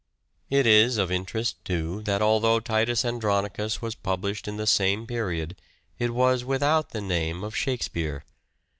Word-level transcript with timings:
It 0.49 0.65
is 0.65 0.97
of 0.97 1.11
interest, 1.11 1.63
too, 1.63 2.01
that 2.05 2.23
although" 2.23 2.59
Titus 2.59 3.05
Andronicus" 3.05 3.81
was 3.83 3.93
published 3.93 4.47
in 4.47 4.57
the 4.57 4.65
same 4.65 5.05
period 5.05 5.55
it 5.99 6.11
was 6.15 6.43
without 6.43 6.89
the 6.89 7.01
name 7.01 7.43
of" 7.43 7.55
Shake 7.55 7.83
speare." 7.83 8.25